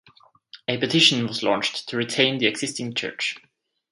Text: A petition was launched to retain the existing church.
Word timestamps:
A 0.67 0.79
petition 0.79 1.27
was 1.27 1.43
launched 1.43 1.87
to 1.89 1.95
retain 1.95 2.39
the 2.39 2.47
existing 2.47 2.95
church. 2.95 3.35